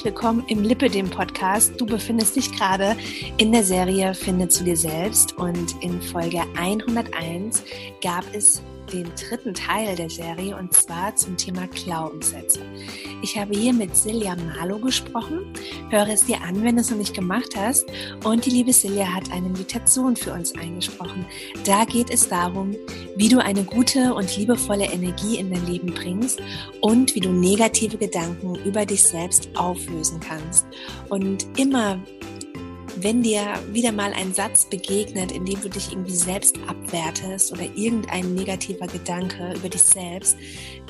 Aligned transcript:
herzlich 0.00 0.14
willkommen 0.14 0.44
im 0.48 0.62
Lippe, 0.62 0.88
dem 0.88 1.10
Podcast. 1.10 1.78
Du 1.78 1.84
befindest 1.84 2.34
dich 2.34 2.50
gerade 2.52 2.96
in 3.36 3.52
der 3.52 3.64
Serie 3.64 4.14
Finde 4.14 4.48
zu 4.48 4.64
dir 4.64 4.76
selbst 4.76 5.36
und 5.36 5.74
in 5.82 6.00
Folge 6.00 6.42
101 6.56 7.62
gab 8.02 8.24
es 8.32 8.62
den 8.92 9.10
dritten 9.14 9.54
Teil 9.54 9.96
der 9.96 10.10
Serie 10.10 10.56
und 10.56 10.72
zwar 10.74 11.14
zum 11.16 11.36
Thema 11.36 11.66
Glaubenssätze. 11.68 12.60
Ich 13.22 13.38
habe 13.38 13.56
hier 13.56 13.72
mit 13.72 13.96
Silja 13.96 14.36
Malo 14.36 14.78
gesprochen. 14.78 15.52
Höre 15.90 16.08
es 16.08 16.26
dir 16.26 16.40
an, 16.42 16.62
wenn 16.64 16.76
du 16.76 16.82
es 16.82 16.90
noch 16.90 16.98
nicht 16.98 17.14
gemacht 17.14 17.54
hast. 17.56 17.86
Und 18.24 18.46
die 18.46 18.50
liebe 18.50 18.72
Silja 18.72 19.06
hat 19.06 19.30
eine 19.32 19.48
Meditation 19.48 20.16
für 20.16 20.32
uns 20.32 20.54
eingesprochen. 20.54 21.26
Da 21.64 21.84
geht 21.84 22.10
es 22.10 22.28
darum, 22.28 22.74
wie 23.16 23.28
du 23.28 23.38
eine 23.38 23.64
gute 23.64 24.14
und 24.14 24.36
liebevolle 24.36 24.86
Energie 24.86 25.38
in 25.38 25.50
dein 25.50 25.66
Leben 25.66 25.94
bringst 25.94 26.40
und 26.80 27.14
wie 27.14 27.20
du 27.20 27.30
negative 27.30 27.96
Gedanken 27.96 28.56
über 28.64 28.86
dich 28.86 29.02
selbst 29.02 29.48
auflösen 29.56 30.20
kannst. 30.20 30.66
Und 31.08 31.46
immer 31.58 31.98
wenn 33.02 33.22
dir 33.22 33.58
wieder 33.72 33.92
mal 33.92 34.12
ein 34.12 34.34
Satz 34.34 34.64
begegnet, 34.64 35.32
in 35.32 35.44
dem 35.44 35.60
du 35.60 35.68
dich 35.68 35.92
irgendwie 35.92 36.14
selbst 36.14 36.56
abwertest 36.66 37.52
oder 37.52 37.62
irgendein 37.74 38.34
negativer 38.34 38.86
Gedanke 38.86 39.54
über 39.54 39.68
dich 39.68 39.82
selbst, 39.82 40.36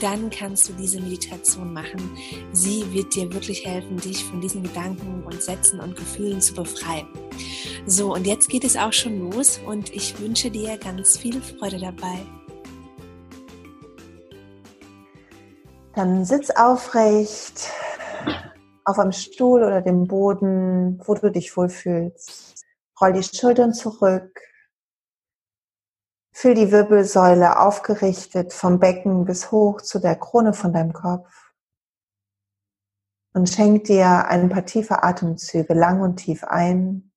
dann 0.00 0.30
kannst 0.30 0.68
du 0.68 0.72
diese 0.72 1.00
Meditation 1.00 1.72
machen. 1.72 2.16
Sie 2.52 2.84
wird 2.92 3.14
dir 3.14 3.32
wirklich 3.32 3.66
helfen, 3.66 3.96
dich 3.98 4.24
von 4.24 4.40
diesen 4.40 4.62
Gedanken 4.62 5.22
und 5.24 5.42
Sätzen 5.42 5.80
und 5.80 5.96
Gefühlen 5.96 6.40
zu 6.40 6.54
befreien. 6.54 7.06
So, 7.86 8.14
und 8.14 8.26
jetzt 8.26 8.48
geht 8.48 8.64
es 8.64 8.76
auch 8.76 8.92
schon 8.92 9.30
los 9.30 9.60
und 9.66 9.94
ich 9.94 10.18
wünsche 10.20 10.50
dir 10.50 10.78
ganz 10.78 11.18
viel 11.18 11.40
Freude 11.40 11.78
dabei. 11.78 12.18
Dann 15.94 16.24
sitz 16.24 16.50
aufrecht 16.50 17.68
auf 18.84 18.98
einem 18.98 19.12
Stuhl 19.12 19.62
oder 19.62 19.82
dem 19.82 20.06
Boden, 20.06 21.00
wo 21.06 21.14
du 21.14 21.30
dich 21.30 21.56
wohlfühlst. 21.56 22.64
Roll 23.00 23.12
die 23.12 23.22
Schultern 23.22 23.72
zurück. 23.72 24.40
Fühl 26.32 26.54
die 26.54 26.70
Wirbelsäule 26.70 27.58
aufgerichtet 27.58 28.52
vom 28.52 28.78
Becken 28.78 29.24
bis 29.24 29.50
hoch 29.50 29.80
zu 29.80 29.98
der 29.98 30.16
Krone 30.16 30.52
von 30.52 30.72
deinem 30.72 30.92
Kopf. 30.92 31.52
Und 33.32 33.48
schenk 33.48 33.84
dir 33.84 34.26
ein 34.26 34.48
paar 34.48 34.66
tiefe 34.66 35.02
Atemzüge 35.02 35.74
lang 35.74 36.00
und 36.00 36.16
tief 36.16 36.44
ein, 36.44 37.12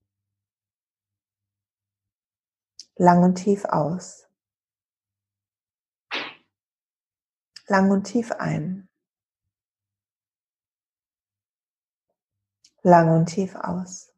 lang 2.95 3.23
und 3.23 3.35
tief 3.35 3.65
aus. 3.65 4.27
Lang 7.67 7.89
und 7.91 8.03
tief 8.03 8.31
ein. 8.33 8.89
Lang 12.83 13.09
und 13.09 13.25
tief 13.25 13.55
aus. 13.55 14.13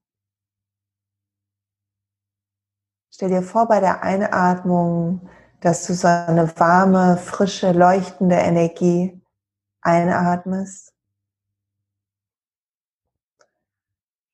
Stell 3.12 3.30
dir 3.30 3.44
vor 3.44 3.68
bei 3.68 3.80
der 3.80 4.04
Einatmung, 4.04 5.30
dass 5.62 5.88
du 5.88 5.94
so 5.94 6.08
eine 6.08 6.60
warme, 6.60 7.18
frische, 7.18 7.72
leuchtende 7.72 8.36
Energie 8.36 9.22
einatmest. 9.82 10.94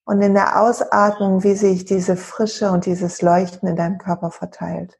Und 0.03 0.21
in 0.21 0.33
der 0.33 0.59
Ausatmung, 0.59 1.43
wie 1.43 1.53
sich 1.53 1.85
diese 1.85 2.17
Frische 2.17 2.71
und 2.71 2.85
dieses 2.85 3.21
Leuchten 3.21 3.69
in 3.69 3.75
deinem 3.75 3.99
Körper 3.99 4.31
verteilt. 4.31 4.99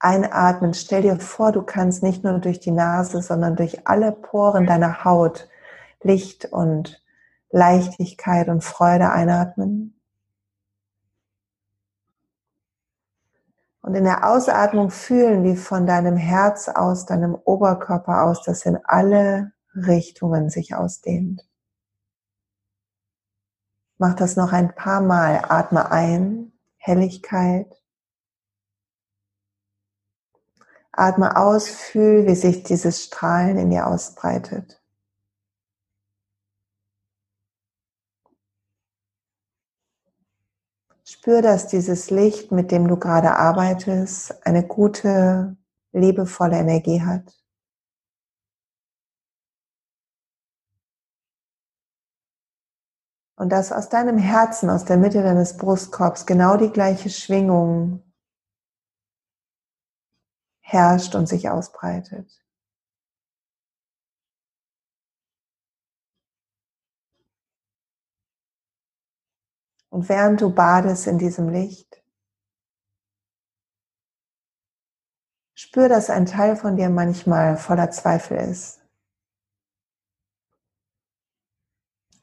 Einatmen, 0.00 0.74
stell 0.74 1.02
dir 1.02 1.18
vor, 1.20 1.52
du 1.52 1.62
kannst 1.62 2.02
nicht 2.02 2.24
nur 2.24 2.38
durch 2.38 2.60
die 2.60 2.70
Nase, 2.70 3.20
sondern 3.20 3.56
durch 3.56 3.86
alle 3.86 4.12
Poren 4.12 4.64
deiner 4.64 5.04
Haut 5.04 5.48
Licht 6.02 6.46
und 6.46 7.02
Leichtigkeit 7.50 8.48
und 8.48 8.62
Freude 8.62 9.10
einatmen. 9.10 9.98
Und 13.80 13.94
in 13.94 14.04
der 14.04 14.28
Ausatmung 14.28 14.90
fühlen, 14.90 15.44
wie 15.44 15.56
von 15.56 15.86
deinem 15.86 16.16
Herz 16.16 16.68
aus, 16.68 17.06
deinem 17.06 17.34
Oberkörper 17.34 18.24
aus, 18.24 18.42
das 18.42 18.66
in 18.66 18.78
alle 18.84 19.52
Richtungen 19.74 20.50
sich 20.50 20.74
ausdehnt. 20.74 21.48
Mach 23.96 24.14
das 24.14 24.36
noch 24.36 24.52
ein 24.52 24.74
paar 24.74 25.00
Mal. 25.00 25.42
Atme 25.48 25.90
ein, 25.90 26.52
Helligkeit. 26.76 27.82
Atme 30.92 31.36
aus, 31.36 31.68
fühl, 31.68 32.26
wie 32.26 32.34
sich 32.34 32.64
dieses 32.64 33.04
Strahlen 33.04 33.56
in 33.56 33.70
dir 33.70 33.86
ausbreitet. 33.86 34.77
Spür, 41.20 41.42
dass 41.42 41.66
dieses 41.66 42.10
Licht, 42.10 42.52
mit 42.52 42.70
dem 42.70 42.86
du 42.86 42.96
gerade 42.96 43.34
arbeitest, 43.34 44.46
eine 44.46 44.64
gute, 44.64 45.56
liebevolle 45.90 46.56
Energie 46.56 47.02
hat. 47.02 47.36
Und 53.36 53.50
dass 53.50 53.72
aus 53.72 53.88
deinem 53.88 54.18
Herzen, 54.18 54.70
aus 54.70 54.84
der 54.84 54.96
Mitte 54.96 55.24
deines 55.24 55.56
Brustkorbs 55.56 56.24
genau 56.24 56.56
die 56.56 56.70
gleiche 56.70 57.10
Schwingung 57.10 58.04
herrscht 60.60 61.16
und 61.16 61.28
sich 61.28 61.48
ausbreitet. 61.48 62.30
Und 69.90 70.08
während 70.08 70.40
du 70.40 70.50
badest 70.50 71.06
in 71.06 71.18
diesem 71.18 71.48
Licht, 71.48 72.02
spür, 75.54 75.88
dass 75.88 76.10
ein 76.10 76.26
Teil 76.26 76.56
von 76.56 76.76
dir 76.76 76.90
manchmal 76.90 77.56
voller 77.56 77.90
Zweifel 77.90 78.38
ist. 78.38 78.80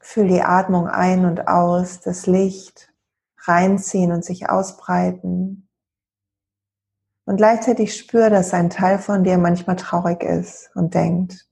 Fühl 0.00 0.28
die 0.28 0.42
Atmung 0.42 0.86
ein 0.88 1.24
und 1.24 1.48
aus, 1.48 2.00
das 2.00 2.26
Licht 2.26 2.92
reinziehen 3.38 4.12
und 4.12 4.24
sich 4.24 4.48
ausbreiten. 4.48 5.68
Und 7.24 7.36
gleichzeitig 7.36 7.96
spür, 7.96 8.30
dass 8.30 8.54
ein 8.54 8.70
Teil 8.70 8.98
von 8.98 9.24
dir 9.24 9.36
manchmal 9.36 9.76
traurig 9.76 10.22
ist 10.22 10.70
und 10.76 10.94
denkt, 10.94 11.48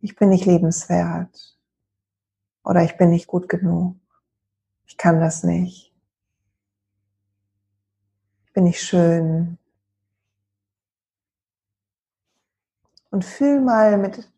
ich 0.00 0.14
bin 0.16 0.28
nicht 0.28 0.44
lebenswert 0.44 1.56
oder 2.64 2.82
ich 2.82 2.96
bin 2.96 3.10
nicht 3.10 3.26
gut 3.26 3.48
genug. 3.48 4.01
Ich 4.92 4.98
kann 4.98 5.20
das 5.20 5.42
nicht. 5.42 5.90
Ich 8.44 8.52
bin 8.52 8.64
nicht 8.64 8.82
schön. 8.82 9.56
Und 13.08 13.24
fühl 13.24 13.62
mal 13.62 13.96
mit 13.96 14.30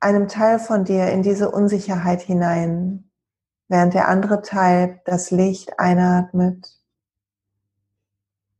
einem 0.00 0.28
Teil 0.28 0.58
von 0.58 0.84
dir 0.84 1.08
in 1.08 1.22
diese 1.22 1.50
Unsicherheit 1.50 2.20
hinein, 2.20 3.10
während 3.68 3.94
der 3.94 4.08
andere 4.08 4.42
Teil 4.42 5.00
das 5.06 5.30
Licht 5.30 5.78
einatmet 5.78 6.78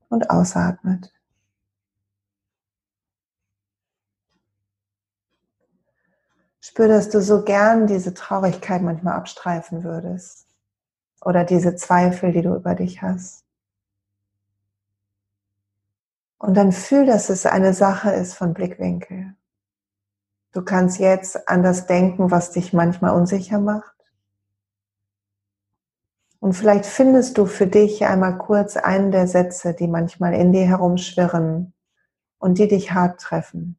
und 0.08 0.30
ausatmet. 0.30 1.12
Spür, 6.60 6.88
dass 6.88 7.10
du 7.10 7.20
so 7.20 7.44
gern 7.44 7.86
diese 7.86 8.14
Traurigkeit 8.14 8.80
manchmal 8.80 9.16
abstreifen 9.16 9.84
würdest 9.84 10.44
oder 11.24 11.44
diese 11.44 11.76
Zweifel, 11.76 12.32
die 12.32 12.42
du 12.42 12.54
über 12.54 12.74
dich 12.74 13.02
hast. 13.02 13.44
Und 16.38 16.54
dann 16.54 16.72
fühl, 16.72 17.06
dass 17.06 17.30
es 17.30 17.46
eine 17.46 17.72
Sache 17.72 18.10
ist 18.10 18.34
von 18.34 18.52
Blickwinkel. 18.52 19.34
Du 20.52 20.62
kannst 20.62 20.98
jetzt 20.98 21.48
an 21.48 21.62
das 21.62 21.86
denken, 21.86 22.30
was 22.30 22.52
dich 22.52 22.72
manchmal 22.72 23.14
unsicher 23.14 23.58
macht. 23.58 23.94
Und 26.38 26.52
vielleicht 26.52 26.84
findest 26.84 27.38
du 27.38 27.46
für 27.46 27.66
dich 27.66 28.04
einmal 28.04 28.36
kurz 28.36 28.76
einen 28.76 29.10
der 29.10 29.26
Sätze, 29.26 29.74
die 29.74 29.88
manchmal 29.88 30.34
in 30.34 30.52
dir 30.52 30.66
herumschwirren 30.66 31.72
und 32.38 32.58
die 32.58 32.68
dich 32.68 32.92
hart 32.92 33.20
treffen. 33.20 33.78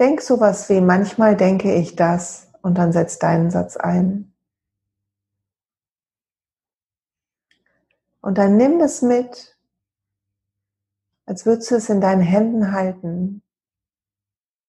Denk 0.00 0.20
sowas 0.20 0.68
wie, 0.68 0.80
manchmal 0.80 1.36
denke 1.36 1.72
ich 1.72 1.94
das 1.94 2.51
und 2.62 2.78
dann 2.78 2.92
setz 2.92 3.18
deinen 3.18 3.50
Satz 3.50 3.76
ein. 3.76 4.32
Und 8.20 8.38
dann 8.38 8.56
nimm 8.56 8.78
das 8.78 9.02
mit, 9.02 9.58
als 11.26 11.44
würdest 11.44 11.70
du 11.70 11.74
es 11.74 11.88
in 11.88 12.00
deinen 12.00 12.22
Händen 12.22 12.72
halten 12.72 13.42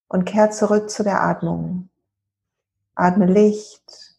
und 0.08 0.26
kehr 0.26 0.50
zurück 0.50 0.90
zu 0.90 1.04
der 1.04 1.22
Atmung. 1.22 1.90
Atme 2.96 3.28
Licht, 3.28 4.16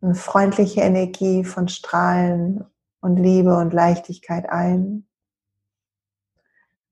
eine 0.00 0.14
freundliche 0.14 0.80
Energie 0.80 1.44
von 1.44 1.68
Strahlen 1.68 2.64
und 3.00 3.16
Liebe 3.16 3.56
und 3.56 3.72
Leichtigkeit 3.72 4.48
ein. 4.48 5.06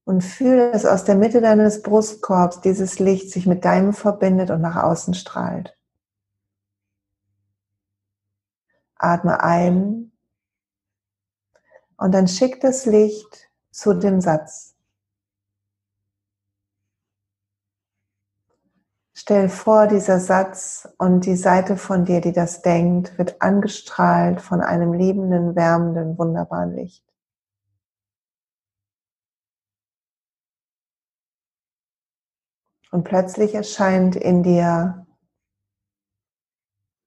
Und 0.04 0.22
fühle, 0.22 0.72
dass 0.72 0.86
aus 0.86 1.04
der 1.04 1.16
Mitte 1.16 1.40
deines 1.40 1.82
Brustkorbs 1.82 2.60
dieses 2.62 2.98
Licht 2.98 3.30
sich 3.30 3.46
mit 3.46 3.64
deinem 3.64 3.92
verbindet 3.92 4.50
und 4.50 4.62
nach 4.62 4.82
außen 4.82 5.14
strahlt. 5.14 5.77
Atme 8.98 9.42
ein 9.42 10.12
und 11.96 12.12
dann 12.12 12.28
schick 12.28 12.60
das 12.60 12.86
Licht 12.86 13.50
zu 13.70 13.94
dem 13.94 14.20
Satz. 14.20 14.74
Stell 19.14 19.48
vor, 19.48 19.88
dieser 19.88 20.20
Satz 20.20 20.88
und 20.96 21.26
die 21.26 21.36
Seite 21.36 21.76
von 21.76 22.04
dir, 22.04 22.20
die 22.20 22.32
das 22.32 22.62
denkt, 22.62 23.18
wird 23.18 23.42
angestrahlt 23.42 24.40
von 24.40 24.60
einem 24.60 24.92
liebenden, 24.92 25.56
wärmenden, 25.56 26.16
wunderbaren 26.16 26.74
Licht. 26.74 27.04
Und 32.90 33.04
plötzlich 33.04 33.54
erscheint 33.54 34.16
in 34.16 34.42
dir 34.42 35.06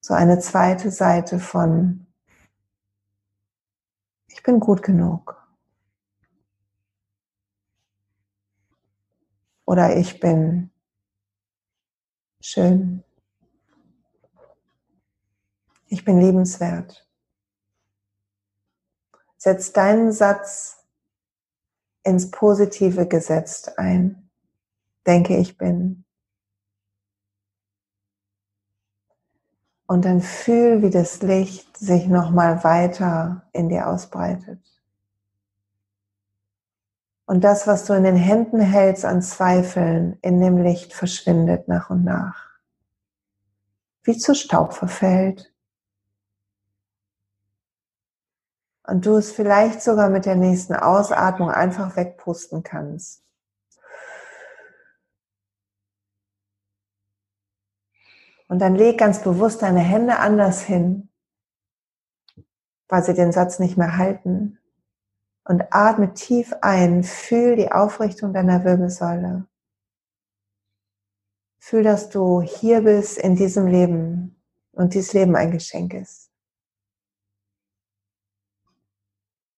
so 0.01 0.13
eine 0.15 0.39
zweite 0.39 0.91
Seite 0.91 1.39
von 1.39 2.07
ich 4.27 4.43
bin 4.43 4.59
gut 4.59 4.81
genug. 4.81 5.37
Oder 9.65 9.95
ich 9.95 10.19
bin 10.19 10.71
schön. 12.41 13.03
Ich 15.87 16.03
bin 16.03 16.19
liebenswert. 16.19 17.07
Setz 19.37 19.73
deinen 19.73 20.11
Satz 20.11 20.83
ins 22.03 22.31
Positive 22.31 23.07
gesetzt 23.07 23.77
ein. 23.77 24.29
Denke, 25.05 25.37
ich 25.37 25.57
bin. 25.57 26.05
Und 29.91 30.05
dann 30.05 30.21
fühl, 30.21 30.81
wie 30.83 30.89
das 30.89 31.21
Licht 31.21 31.75
sich 31.75 32.07
nochmal 32.07 32.63
weiter 32.63 33.41
in 33.51 33.67
dir 33.67 33.89
ausbreitet. 33.89 34.61
Und 37.25 37.43
das, 37.43 37.67
was 37.67 37.83
du 37.83 37.91
in 37.91 38.05
den 38.05 38.15
Händen 38.15 38.61
hältst 38.61 39.03
an 39.03 39.21
Zweifeln, 39.21 40.17
in 40.21 40.39
dem 40.39 40.63
Licht 40.63 40.93
verschwindet 40.93 41.67
nach 41.67 41.89
und 41.89 42.05
nach. 42.05 42.51
Wie 44.03 44.17
zu 44.17 44.33
Staub 44.33 44.71
verfällt. 44.71 45.53
Und 48.87 49.05
du 49.05 49.17
es 49.17 49.33
vielleicht 49.33 49.81
sogar 49.81 50.07
mit 50.07 50.25
der 50.25 50.37
nächsten 50.37 50.73
Ausatmung 50.73 51.51
einfach 51.51 51.97
wegpusten 51.97 52.63
kannst. 52.63 53.25
Und 58.51 58.59
dann 58.59 58.75
leg 58.75 58.97
ganz 58.97 59.23
bewusst 59.23 59.61
deine 59.61 59.79
Hände 59.79 60.19
anders 60.19 60.61
hin, 60.61 61.07
weil 62.89 63.01
sie 63.01 63.13
den 63.13 63.31
Satz 63.31 63.59
nicht 63.59 63.77
mehr 63.77 63.95
halten 63.95 64.59
und 65.45 65.63
atme 65.71 66.13
tief 66.13 66.53
ein. 66.59 67.05
Fühl 67.05 67.55
die 67.55 67.71
Aufrichtung 67.71 68.33
deiner 68.33 68.65
Wirbelsäule. 68.65 69.47
Fühl, 71.59 71.83
dass 71.83 72.09
du 72.09 72.41
hier 72.41 72.81
bist 72.81 73.17
in 73.17 73.37
diesem 73.37 73.67
Leben 73.67 74.35
und 74.73 74.95
dieses 74.95 75.13
Leben 75.13 75.37
ein 75.37 75.51
Geschenk 75.51 75.93
ist. 75.93 76.29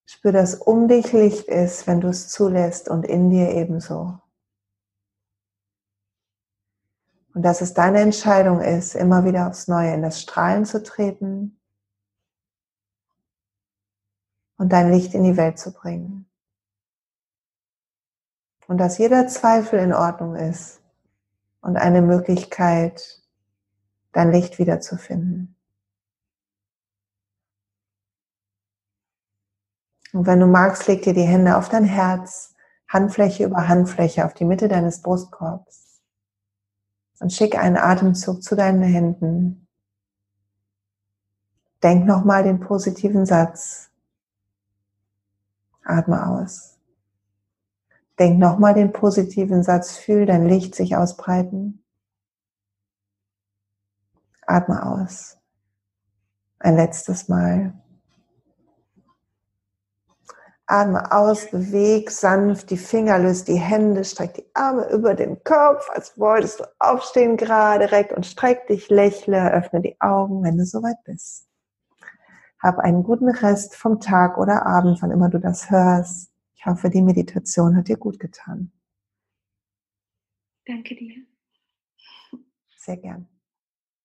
Spür, 0.06 0.34
dass 0.34 0.54
um 0.54 0.88
dich 0.88 1.12
Licht 1.14 1.48
ist, 1.48 1.88
wenn 1.88 2.00
du 2.00 2.10
es 2.10 2.30
zulässt 2.30 2.90
und 2.90 3.08
in 3.08 3.32
dir 3.32 3.56
ebenso. 3.56 4.20
Und 7.34 7.42
dass 7.42 7.62
es 7.62 7.74
deine 7.74 8.00
Entscheidung 8.00 8.62
ist, 8.62 8.96
immer 8.96 9.26
wieder 9.26 9.48
aufs 9.48 9.68
Neue 9.68 9.94
in 9.94 10.04
das 10.04 10.22
Strahlen 10.22 10.66
zu 10.66 10.84
treten 10.84 11.60
und 14.58 14.72
dein 14.72 14.92
Licht 14.92 15.16
in 15.16 15.24
die 15.24 15.36
Welt 15.36 15.58
zu 15.58 15.74
bringen. 15.74 16.30
Und 18.68 18.78
dass 18.78 19.00
jeder 19.00 19.28
Zweifel 19.28 19.80
in 19.80 19.94
Ordnung 19.94 20.36
ist 20.36 20.80
und 21.62 21.76
eine 21.76 22.02
Möglichkeit, 22.02 23.22
dein 24.12 24.32
Licht 24.32 24.60
wiederzufinden. 24.60 25.56
Und 30.14 30.28
wenn 30.28 30.40
du 30.40 30.46
magst, 30.46 30.88
leg 30.88 31.02
dir 31.02 31.16
die 31.16 31.24
Hände 31.24 31.58
auf 31.58 31.70
dein 31.70 31.86
Herz, 31.86 32.54
Handfläche 32.88 33.46
über 33.46 33.68
Handfläche 33.68 34.24
auf 34.24 34.36
die 34.36 34.46
Mitte 34.46 34.68
deines 34.68 35.02
Brustkorbs 35.02 35.83
und 37.24 37.32
schick 37.32 37.58
einen 37.58 37.78
Atemzug 37.78 38.44
zu 38.44 38.54
deinen 38.54 38.84
Händen. 38.84 39.66
Denk 41.82 42.06
nochmal 42.06 42.44
den 42.44 42.60
positiven 42.60 43.26
Satz. 43.26 43.90
Atme 45.86 46.28
aus. 46.28 46.78
Denk 48.20 48.40
nochmal 48.40 48.74
den 48.74 48.92
positiven 48.92 49.64
Satz, 49.64 49.96
fühl 49.96 50.26
dein 50.26 50.50
Licht 50.50 50.76
sich 50.76 50.98
ausbreiten. 50.98 51.82
Atme 54.46 54.86
aus. 54.86 55.38
Ein 56.60 56.76
letztes 56.76 57.30
Mal. 57.30 57.74
Atme 60.66 61.12
aus, 61.12 61.52
beweg 61.52 62.10
sanft 62.10 62.70
die 62.70 62.78
Finger, 62.78 63.20
löst 63.20 63.48
die 63.48 63.60
Hände, 63.60 64.04
streck 64.06 64.34
die 64.36 64.46
Arme 64.54 64.90
über 64.92 65.14
den 65.14 65.44
Kopf, 65.44 65.90
als 65.90 66.18
wolltest 66.18 66.62
du 66.62 66.64
aufstehen 66.80 67.36
gerade 67.36 67.88
direkt 67.88 68.14
und 68.14 68.26
streck 68.26 68.68
dich, 68.68 68.90
lächle, 68.90 69.52
öffne 69.52 69.82
die 69.82 70.00
Augen, 70.00 70.44
wenn 70.44 70.58
du 70.58 70.66
soweit 70.66 71.04
bist. 71.04 71.48
Hab 72.60 72.80
einen 72.80 73.04
guten 73.04 73.30
Rest 73.30 73.76
vom 73.76 74.00
Tag 74.00 74.38
oder 74.38 74.66
Abend, 74.66 75.02
wann 75.02 75.12
immer 75.12 75.30
du 75.30 75.40
das 75.40 75.70
hörst. 75.70 76.32
Ich 76.56 76.66
hoffe, 76.66 76.90
die 76.90 77.02
Meditation 77.02 77.76
hat 77.76 77.90
dir 77.90 77.98
gut 77.98 78.20
getan. 78.20 78.72
Danke 80.66 80.96
dir. 80.96 81.26
Sehr 82.78 82.98
gern. 82.98 83.33